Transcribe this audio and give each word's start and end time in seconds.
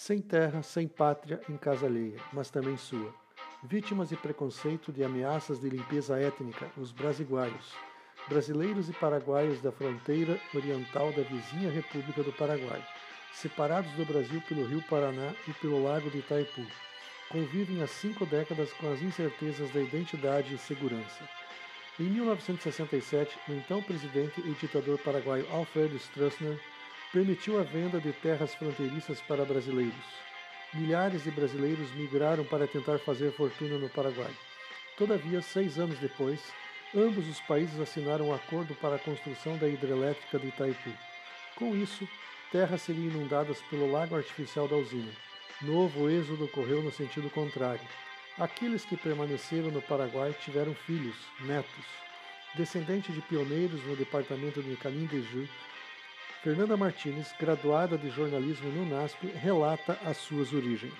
Sem 0.00 0.20
terra, 0.20 0.62
sem 0.62 0.86
pátria, 0.86 1.40
em 1.50 1.56
casa 1.56 1.86
alheia, 1.86 2.20
mas 2.32 2.48
também 2.50 2.76
sua. 2.76 3.12
Vítimas 3.64 4.10
de 4.10 4.16
preconceito, 4.16 4.92
de 4.92 5.02
ameaças 5.02 5.60
de 5.60 5.68
limpeza 5.68 6.16
étnica, 6.16 6.70
os 6.76 6.92
brasiguaios, 6.92 7.74
brasileiros 8.28 8.88
e 8.88 8.92
paraguaios 8.92 9.60
da 9.60 9.72
fronteira 9.72 10.38
oriental 10.54 11.12
da 11.12 11.22
vizinha 11.22 11.68
República 11.68 12.22
do 12.22 12.32
Paraguai, 12.32 12.80
separados 13.32 13.90
do 13.94 14.06
Brasil 14.06 14.40
pelo 14.42 14.64
rio 14.66 14.84
Paraná 14.88 15.34
e 15.48 15.52
pelo 15.54 15.82
lago 15.82 16.08
de 16.10 16.18
Itaipu, 16.18 16.64
convivem 17.28 17.82
há 17.82 17.88
cinco 17.88 18.24
décadas 18.24 18.72
com 18.74 18.92
as 18.92 19.02
incertezas 19.02 19.68
da 19.72 19.80
identidade 19.80 20.54
e 20.54 20.58
segurança. 20.58 21.28
Em 21.98 22.04
1967, 22.04 23.36
o 23.48 23.52
então 23.52 23.82
presidente 23.82 24.40
e 24.42 24.52
ditador 24.52 24.96
paraguaio 25.00 25.44
Alfredo 25.50 25.96
Stroessner 25.96 26.56
permitiu 27.12 27.58
a 27.58 27.62
venda 27.62 28.00
de 28.00 28.12
terras 28.12 28.54
fronteiriças 28.54 29.20
para 29.22 29.44
brasileiros. 29.44 29.94
Milhares 30.74 31.24
de 31.24 31.30
brasileiros 31.30 31.90
migraram 31.94 32.44
para 32.44 32.66
tentar 32.66 32.98
fazer 32.98 33.32
fortuna 33.32 33.78
no 33.78 33.88
Paraguai. 33.88 34.30
Todavia, 34.98 35.40
seis 35.40 35.78
anos 35.78 35.98
depois, 35.98 36.40
ambos 36.94 37.26
os 37.26 37.40
países 37.40 37.80
assinaram 37.80 38.28
um 38.28 38.34
acordo 38.34 38.74
para 38.74 38.96
a 38.96 38.98
construção 38.98 39.56
da 39.56 39.68
hidrelétrica 39.68 40.38
de 40.38 40.48
Itaipu. 40.48 40.92
Com 41.56 41.74
isso, 41.74 42.06
terras 42.52 42.82
seriam 42.82 43.06
inundadas 43.06 43.62
pelo 43.70 43.90
lago 43.90 44.14
artificial 44.14 44.68
da 44.68 44.76
usina. 44.76 45.10
Novo 45.62 46.10
êxodo 46.10 46.44
ocorreu 46.44 46.82
no 46.82 46.92
sentido 46.92 47.30
contrário. 47.30 47.80
Aqueles 48.38 48.84
que 48.84 48.96
permaneceram 48.96 49.70
no 49.70 49.82
Paraguai 49.82 50.34
tiveram 50.44 50.74
filhos, 50.74 51.16
netos. 51.40 51.84
Descendente 52.54 53.10
de 53.12 53.20
pioneiros 53.22 53.82
no 53.84 53.96
departamento 53.96 54.62
de 54.62 54.76
Canindeju, 54.76 55.48
Fernanda 56.42 56.76
Martins, 56.76 57.34
graduada 57.38 57.98
de 57.98 58.10
jornalismo 58.10 58.70
no 58.70 58.86
NASP, 58.86 59.26
relata 59.26 59.98
as 60.04 60.18
suas 60.18 60.52
origens. 60.52 60.94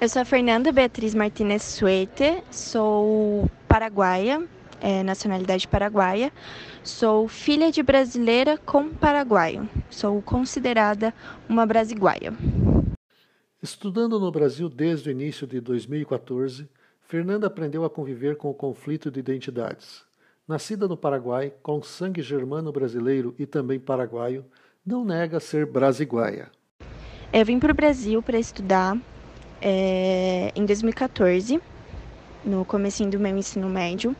Eu 0.00 0.08
sou 0.08 0.22
a 0.22 0.24
Fernanda 0.24 0.72
Beatriz 0.72 1.14
Martinez 1.14 1.62
Suete, 1.62 2.42
sou 2.50 3.50
paraguaia, 3.68 4.42
é, 4.80 5.02
nacionalidade 5.02 5.68
paraguaia, 5.68 6.32
sou 6.82 7.28
filha 7.28 7.70
de 7.70 7.82
brasileira 7.82 8.56
com 8.56 8.88
paraguaio, 8.88 9.68
sou 9.90 10.22
considerada 10.22 11.12
uma 11.46 11.66
brasiguaia. 11.66 12.32
Estudando 13.62 14.18
no 14.18 14.32
Brasil 14.32 14.70
desde 14.70 15.10
o 15.10 15.12
início 15.12 15.46
de 15.46 15.60
2014, 15.60 16.66
Fernanda 17.02 17.48
aprendeu 17.48 17.84
a 17.84 17.90
conviver 17.90 18.36
com 18.36 18.48
o 18.48 18.54
conflito 18.54 19.10
de 19.10 19.20
identidades. 19.20 20.04
Nascida 20.46 20.86
no 20.86 20.94
Paraguai, 20.94 21.54
com 21.62 21.82
sangue 21.82 22.20
germano 22.20 22.70
brasileiro 22.70 23.34
e 23.38 23.46
também 23.46 23.80
paraguaio, 23.80 24.44
não 24.84 25.02
nega 25.02 25.40
ser 25.40 25.64
brasiguaia. 25.64 26.50
Eu 27.32 27.46
vim 27.46 27.58
para 27.58 27.72
o 27.72 27.74
Brasil 27.74 28.22
para 28.22 28.38
estudar 28.38 28.94
é, 29.62 30.52
em 30.54 30.66
2014, 30.66 31.58
no 32.44 32.62
começo 32.62 33.06
do 33.06 33.18
meu 33.18 33.34
ensino 33.38 33.70
médio. 33.70 34.14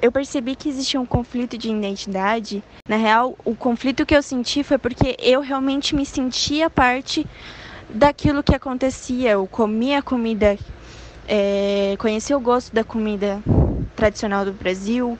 Eu 0.00 0.10
percebi 0.10 0.56
que 0.56 0.70
existia 0.70 0.98
um 0.98 1.04
conflito 1.04 1.58
de 1.58 1.68
identidade. 1.68 2.64
Na 2.88 2.96
real, 2.96 3.36
o 3.44 3.54
conflito 3.54 4.06
que 4.06 4.16
eu 4.16 4.22
senti 4.22 4.64
foi 4.64 4.78
porque 4.78 5.14
eu 5.18 5.42
realmente 5.42 5.94
me 5.94 6.06
sentia 6.06 6.70
parte 6.70 7.26
daquilo 7.90 8.42
que 8.42 8.54
acontecia. 8.54 9.32
Eu 9.32 9.46
comia 9.46 10.00
comida, 10.00 10.56
é, 11.28 11.94
conhecia 11.98 12.34
o 12.34 12.40
gosto 12.40 12.74
da 12.74 12.82
comida 12.82 13.42
tradicional 14.00 14.46
do 14.46 14.52
Brasil, 14.52 15.18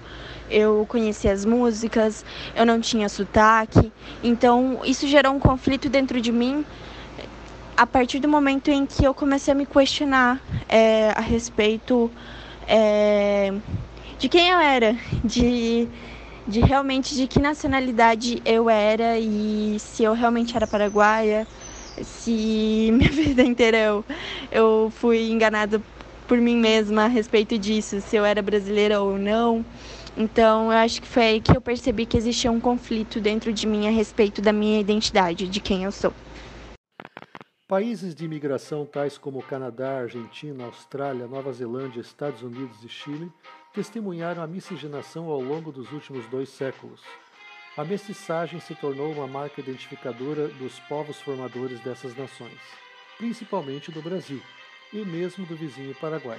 eu 0.51 0.87
conhecia 0.89 1.33
as 1.33 1.45
músicas, 1.45 2.25
eu 2.57 2.65
não 2.65 2.81
tinha 2.81 3.11
sotaque. 3.11 3.93
Então, 4.25 4.81
isso 4.85 5.07
gerou 5.07 5.35
um 5.35 5.39
conflito 5.39 5.91
dentro 5.91 6.19
de 6.19 6.33
mim 6.33 6.65
a 7.77 7.87
partir 7.87 8.19
do 8.19 8.29
momento 8.29 8.71
em 8.71 8.87
que 8.87 9.05
eu 9.05 9.13
comecei 9.13 9.53
a 9.53 9.55
me 9.55 9.67
questionar 9.67 10.41
é, 10.67 11.13
a 11.15 11.21
respeito 11.21 12.11
é, 12.67 13.53
de 14.19 14.29
quem 14.29 14.49
eu 14.49 14.59
era, 14.59 14.97
de, 15.23 15.87
de 16.47 16.61
realmente 16.61 17.15
de 17.15 17.27
que 17.27 17.39
nacionalidade 17.39 18.43
eu 18.45 18.69
era 18.69 19.19
e 19.19 19.77
se 19.79 20.05
eu 20.05 20.15
realmente 20.15 20.57
era 20.57 20.67
paraguaia, 20.67 21.47
se 22.03 22.91
minha 22.97 23.11
vida 23.11 23.43
inteira 23.43 23.79
eu, 23.79 24.05
eu 24.51 24.93
fui 24.97 25.31
enganada 25.31 25.83
por 26.31 26.39
mim 26.39 26.57
mesma 26.57 27.07
a 27.07 27.09
respeito 27.09 27.59
disso, 27.59 28.01
se 28.01 28.15
eu 28.15 28.25
era 28.25 28.41
brasileira 28.41 29.01
ou 29.01 29.19
não. 29.19 29.65
Então, 30.17 30.67
eu 30.67 30.79
acho 30.79 31.03
que 31.03 31.09
foi 31.09 31.25
aí 31.25 31.41
que 31.41 31.51
eu 31.57 31.61
percebi 31.61 32.07
que 32.07 32.17
existia 32.17 32.53
um 32.53 32.61
conflito 32.61 33.21
dentro 33.21 33.53
de 33.53 33.67
mim 33.67 33.89
a 33.89 33.91
respeito 33.91 34.41
da 34.41 34.53
minha 34.53 34.79
identidade, 34.79 35.49
de 35.49 35.59
quem 35.59 35.83
eu 35.83 35.91
sou. 35.91 36.15
Países 37.67 38.15
de 38.15 38.25
imigração 38.25 38.87
tais 38.87 39.19
como 39.19 39.43
Canadá, 39.43 40.03
Argentina, 40.03 40.67
Austrália, 40.67 41.27
Nova 41.27 41.53
Zelândia, 41.53 42.01
Estados 42.01 42.43
Unidos 42.45 42.85
e 42.85 42.89
Chile 42.89 43.29
testemunharam 43.75 44.41
a 44.41 44.47
miscigenação 44.47 45.31
ao 45.31 45.41
longo 45.41 45.73
dos 45.73 45.91
últimos 45.91 46.25
dois 46.27 46.49
séculos. 46.49 47.01
A 47.77 47.85
mestiçagem 47.85 48.61
se 48.61 48.77
tornou 48.77 49.11
uma 49.11 49.27
marca 49.27 49.61
identificadora 49.61 50.47
dos 50.47 50.79
povos 50.89 51.21
formadores 51.21 51.81
dessas 51.81 52.17
nações, 52.17 52.61
principalmente 53.19 53.91
do 53.91 54.01
Brasil 54.01 54.41
e 54.93 55.05
mesmo 55.05 55.47
do 55.47 55.57
vizinho 55.57 55.95
Paraguai. 55.95 56.39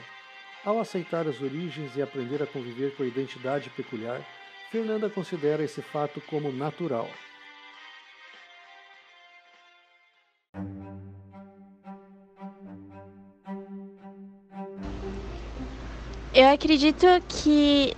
Ao 0.64 0.80
aceitar 0.80 1.28
as 1.28 1.42
origens 1.42 1.96
e 1.96 2.02
aprender 2.02 2.44
a 2.44 2.48
conviver 2.48 2.96
com 2.96 3.04
a 3.04 3.08
identidade 3.08 3.70
peculiar, 3.72 4.22
Fernanda 4.72 5.10
considera 5.10 5.64
esse 5.64 5.82
fato 5.82 6.22
como 6.22 6.52
natural. 6.52 7.10
Eu 16.34 16.48
acredito 16.48 17.06
que 17.28 17.94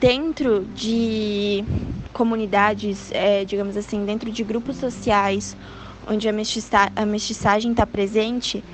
dentro 0.00 0.64
de 0.74 1.64
comunidades, 2.12 3.12
é, 3.12 3.44
digamos 3.44 3.76
assim, 3.76 4.04
dentro 4.04 4.30
de 4.30 4.42
grupos 4.42 4.76
sociais 4.76 5.56
onde 6.08 6.28
a, 6.28 6.32
mestiça, 6.32 6.90
a 6.94 7.06
mestiçagem 7.06 7.70
está 7.72 7.86
presente, 7.86 8.64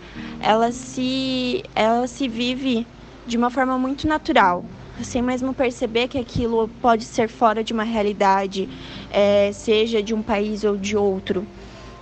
ela 0.41 0.73
se, 0.73 1.63
ela 1.75 2.07
se 2.07 2.29
vive 2.29 2.87
de 3.27 3.37
uma 3.37 3.51
forma 3.51 3.77
muito 3.79 4.07
natural, 4.07 4.65
sem 5.03 5.21
mesmo 5.21 5.53
perceber 5.53 6.09
que 6.09 6.19
aquilo 6.19 6.69
pode 6.81 7.05
ser 7.05 7.29
fora 7.29 7.63
de 7.63 7.73
uma 7.73 7.83
realidade, 7.83 8.69
é, 9.11 9.51
seja 9.53 10.03
de 10.03 10.15
um 10.15 10.23
país 10.23 10.65
ou 10.65 10.77
de 10.77 10.97
outro. 10.97 11.47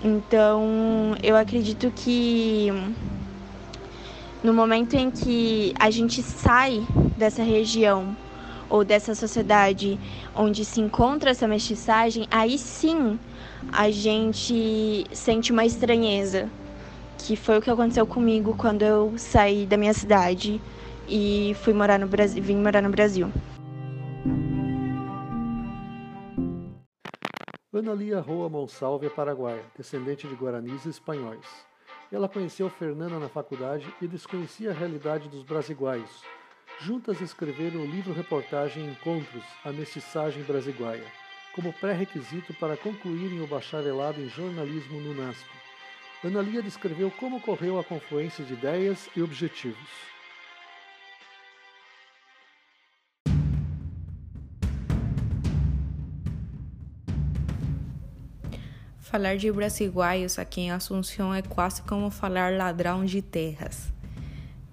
Então, 0.03 1.17
eu 1.23 1.35
acredito 1.37 1.91
que 1.91 2.69
no 4.43 4.53
momento 4.53 4.95
em 4.95 5.11
que 5.11 5.73
a 5.79 5.91
gente 5.91 6.23
sai 6.23 6.87
dessa 7.17 7.43
região 7.43 8.15
ou 8.75 8.85
dessa 8.85 9.15
sociedade 9.15 10.01
onde 10.35 10.65
se 10.65 10.81
encontra 10.81 11.31
essa 11.31 11.47
mestiçagem, 11.47 12.27
aí 12.29 12.59
sim 12.59 13.17
a 13.73 13.89
gente 13.89 15.07
sente 15.13 15.53
uma 15.53 15.65
estranheza, 15.65 16.51
que 17.17 17.37
foi 17.37 17.59
o 17.59 17.63
que 17.63 17.71
aconteceu 17.71 18.05
comigo 18.05 18.57
quando 18.57 18.83
eu 18.83 19.15
saí 19.17 19.65
da 19.65 19.77
minha 19.77 19.95
cidade 19.95 20.61
e 21.09 21.55
fui 21.63 21.73
morar 21.73 22.01
no 22.01 22.09
Brasil, 22.09 22.43
vim 22.43 22.57
morar 22.57 22.83
no 22.83 22.91
Brasil. 22.91 23.31
Ana 27.73 27.95
Lia 27.95 28.21
Roa 28.21 28.49
Monsalve 28.49 29.07
é 29.07 29.11
paraguaia, 29.11 29.63
descendente 29.79 30.27
de 30.27 30.35
guaranis 30.35 30.85
e 30.85 30.89
espanhóis. 30.89 31.47
Ela 32.11 32.29
conheceu 32.29 32.69
Fernanda 32.69 33.21
na 33.21 33.29
faculdade 33.29 33.87
e 34.03 34.09
desconhecia 34.09 34.71
a 34.71 34.75
realidade 34.75 35.29
dos 35.29 35.45
brasiguaios. 35.45 36.34
Juntas 36.81 37.21
escreveram 37.21 37.81
o 37.81 37.87
livro-reportagem 37.87 38.85
Encontros, 38.85 39.45
a 39.65 39.73
mestiçagem 39.73 40.43
brasiguaia 40.43 41.05
como 41.55 41.73
pré-requisito 41.73 42.53
para 42.55 42.77
concluírem 42.77 43.41
o 43.41 43.47
bacharelado 43.47 44.21
em 44.21 44.29
jornalismo 44.29 45.01
no 45.01 45.15
NASP. 45.15 45.47
Analia 46.25 46.61
descreveu 46.61 47.11
como 47.13 47.37
ocorreu 47.37 47.79
a 47.79 47.85
confluência 47.85 48.45
de 48.45 48.55
ideias 48.55 49.09
e 49.15 49.23
objetivos. 49.23 49.89
Falar 58.99 59.37
de 59.37 59.53
brasiguaios 59.53 60.41
aqui 60.41 60.63
em 60.63 60.71
Assunção 60.73 61.33
é 61.33 61.41
quase 61.41 61.83
como 61.83 62.11
falar 62.11 62.57
ladrão 62.57 63.05
de 63.05 63.23
terras. 63.23 63.93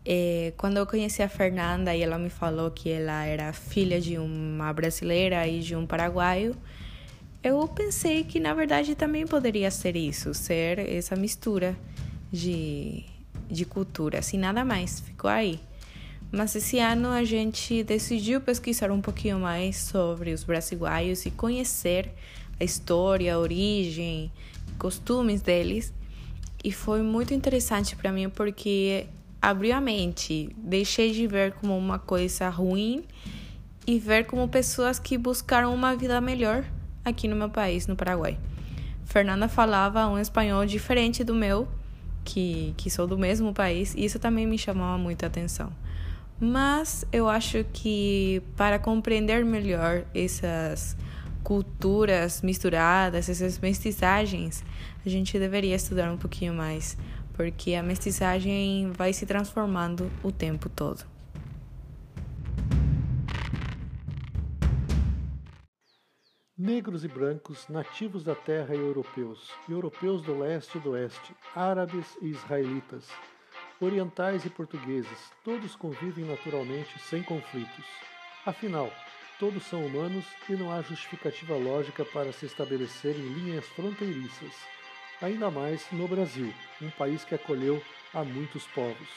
É, 0.03 0.53
quando 0.57 0.77
eu 0.77 0.88
conheci 0.88 1.21
a 1.21 1.30
Fernanda 1.30 1.95
e 1.95 2.01
ela 2.01 2.18
me 2.18 2.30
falou 2.30 2.71
que 2.71 2.89
ela 2.89 3.24
era 3.24 3.53
filha 3.53 4.01
de 4.01 4.18
uma 4.18 4.74
brasileira 4.74 5.48
e 5.48 5.59
de 5.59 5.75
um 5.75 5.86
paraguaio, 5.86 6.56
eu 7.44 7.68
pensei 7.68 8.24
que 8.24 8.39
na 8.39 8.53
verdade 8.53 8.95
também 8.95 9.25
poderia 9.27 9.69
ser 9.69 9.95
isso, 9.95 10.33
ser 10.33 10.80
essa 10.80 11.15
mistura 11.15 11.77
de, 12.31 13.03
de 13.50 13.65
cultura, 13.65 14.19
assim, 14.19 14.38
nada 14.38 14.65
mais, 14.65 15.00
ficou 15.00 15.30
aí. 15.30 15.59
Mas 16.31 16.56
esse 16.56 16.80
ano 16.80 17.09
a 17.09 17.24
gente 17.24 17.83
decidiu 17.83 18.39
pesquisar 18.39 18.89
um 18.89 19.01
pouquinho 19.01 19.38
mais 19.38 19.77
sobre 19.77 20.31
os 20.31 20.44
brasiguaios 20.44 21.25
e 21.25 21.31
conhecer 21.31 22.09
a 22.59 22.63
história, 22.63 23.36
a 23.36 23.39
origem, 23.39 24.31
costumes 24.80 25.42
deles. 25.42 25.94
E 26.63 26.71
foi 26.71 27.01
muito 27.01 27.33
interessante 27.33 27.95
para 27.95 28.12
mim 28.12 28.30
porque 28.30 29.07
abriu 29.41 29.75
a 29.75 29.81
mente. 29.81 30.49
Deixei 30.57 31.11
de 31.11 31.25
ver 31.27 31.53
como 31.53 31.77
uma 31.77 31.97
coisa 31.97 32.47
ruim 32.49 33.03
e 33.88 33.97
ver 33.97 34.25
como 34.25 34.47
pessoas 34.47 34.99
que 34.99 35.17
buscaram 35.17 35.73
uma 35.73 35.95
vida 35.95 36.21
melhor 36.21 36.63
aqui 37.03 37.27
no 37.27 37.35
meu 37.35 37.49
país, 37.49 37.88
no 37.88 37.95
Paraguai. 37.95 38.38
Fernanda 39.05 39.47
falava 39.47 40.07
um 40.07 40.17
espanhol 40.17 40.65
diferente 40.65 41.23
do 41.23 41.33
meu, 41.33 41.67
que, 42.23 42.73
que 42.77 42.89
sou 42.89 43.07
do 43.07 43.17
mesmo 43.17 43.53
país, 43.53 43.93
e 43.95 44.05
isso 44.05 44.19
também 44.19 44.45
me 44.45 44.57
chamava 44.57 44.97
muita 44.97 45.25
atenção. 45.25 45.71
Mas 46.39 47.05
eu 47.11 47.27
acho 47.27 47.65
que 47.73 48.41
para 48.55 48.79
compreender 48.79 49.44
melhor 49.44 50.05
essas 50.13 50.95
culturas 51.44 52.41
misturadas, 52.41 53.27
essas 53.27 53.59
mestiçagens, 53.59 54.63
a 55.05 55.09
gente 55.09 55.37
deveria 55.37 55.75
estudar 55.75 56.11
um 56.11 56.17
pouquinho 56.17 56.53
mais, 56.53 56.97
porque 57.33 57.75
a 57.75 57.83
mestiçagem 57.83 58.92
vai 58.92 59.13
se 59.13 59.25
transformando 59.25 60.10
o 60.24 60.31
tempo 60.31 60.69
todo. 60.69 61.06
Negros 66.57 67.04
e 67.04 67.07
brancos, 67.07 67.68
nativos 67.69 68.24
da 68.24 68.36
terra 68.36 68.75
e 68.75 68.78
europeus, 68.78 69.50
europeus 69.68 70.22
do 70.22 70.38
leste 70.38 70.78
e 70.78 70.81
do 70.81 70.92
oeste, 70.92 71.33
árabes 71.56 72.16
e 72.22 72.28
israelitas, 72.28 73.07
orientais 73.80 74.45
e 74.45 74.50
portugueses, 74.51 75.31
todos 75.44 75.75
convivem 75.75 76.24
naturalmente 76.24 77.00
sem 77.00 77.24
conflitos. 77.24 77.86
Afinal, 78.45 78.92
todos 79.39 79.63
são 79.63 79.83
humanos 79.83 80.25
e 80.48 80.54
não 80.54 80.72
há 80.72 80.83
justificativa 80.83 81.56
lógica 81.56 82.06
para 82.06 82.31
se 82.31 82.45
estabelecerem 82.45 83.22
linhas 83.33 83.66
fronteiriças, 83.69 84.54
ainda 85.21 85.51
mais 85.51 85.85
no 85.91 86.07
Brasil, 86.07 86.53
um 86.81 86.89
país 86.89 87.23
que 87.23 87.35
acolheu 87.35 87.81
a 88.13 88.23
muitos 88.23 88.65
povos. 88.68 89.07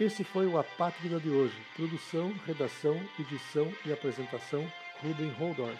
Esse 0.00 0.24
foi 0.24 0.46
o 0.46 0.58
Apátrida 0.58 1.20
de 1.20 1.30
hoje. 1.30 1.56
Produção, 1.76 2.34
redação, 2.44 3.00
edição 3.18 3.72
e 3.86 3.92
apresentação 3.92 4.66
Ruben 5.02 5.30
Holdorf. 5.38 5.78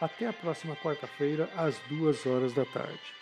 Até 0.00 0.26
a 0.26 0.32
próxima 0.32 0.74
quarta-feira, 0.76 1.48
às 1.54 1.78
duas 1.88 2.24
horas 2.24 2.54
da 2.54 2.64
tarde. 2.64 3.21